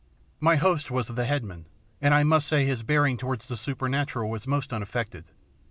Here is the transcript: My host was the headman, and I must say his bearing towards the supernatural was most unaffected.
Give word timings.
My 0.39 0.55
host 0.55 0.89
was 0.89 1.05
the 1.05 1.25
headman, 1.25 1.67
and 2.01 2.15
I 2.15 2.23
must 2.23 2.47
say 2.47 2.65
his 2.65 2.81
bearing 2.81 3.17
towards 3.17 3.47
the 3.47 3.55
supernatural 3.55 4.31
was 4.31 4.47
most 4.47 4.73
unaffected. 4.73 5.25